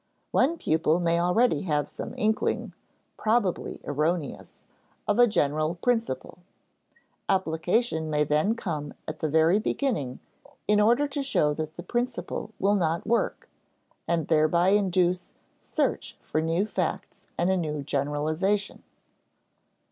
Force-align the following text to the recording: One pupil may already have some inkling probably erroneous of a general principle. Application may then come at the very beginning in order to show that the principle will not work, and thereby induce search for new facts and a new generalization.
One 0.31 0.57
pupil 0.57 0.99
may 0.99 1.19
already 1.19 1.61
have 1.61 1.87
some 1.87 2.15
inkling 2.17 2.73
probably 3.17 3.79
erroneous 3.83 4.65
of 5.07 5.19
a 5.19 5.27
general 5.27 5.75
principle. 5.75 6.39
Application 7.29 8.09
may 8.09 8.23
then 8.23 8.55
come 8.55 8.95
at 9.07 9.19
the 9.19 9.29
very 9.29 9.59
beginning 9.59 10.19
in 10.67 10.81
order 10.81 11.07
to 11.09 11.21
show 11.21 11.53
that 11.53 11.77
the 11.77 11.83
principle 11.83 12.49
will 12.57 12.73
not 12.73 13.05
work, 13.05 13.47
and 14.07 14.27
thereby 14.27 14.69
induce 14.69 15.33
search 15.59 16.17
for 16.19 16.41
new 16.41 16.65
facts 16.65 17.27
and 17.37 17.51
a 17.51 17.55
new 17.55 17.83
generalization. 17.83 18.81